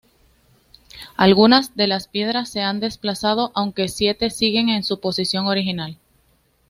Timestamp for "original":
5.45-5.95